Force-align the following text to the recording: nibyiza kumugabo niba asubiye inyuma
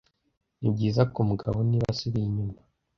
nibyiza 0.59 1.01
kumugabo 1.13 1.57
niba 1.69 1.87
asubiye 1.93 2.25
inyuma 2.27 2.57